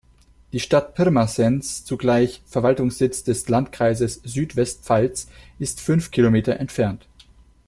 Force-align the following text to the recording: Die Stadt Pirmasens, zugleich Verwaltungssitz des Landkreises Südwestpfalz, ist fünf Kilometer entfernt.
Die 0.51 0.59
Stadt 0.59 0.95
Pirmasens, 0.95 1.85
zugleich 1.85 2.41
Verwaltungssitz 2.47 3.23
des 3.23 3.47
Landkreises 3.49 4.19
Südwestpfalz, 4.23 5.27
ist 5.59 5.79
fünf 5.79 6.09
Kilometer 6.09 6.59
entfernt. 6.59 7.07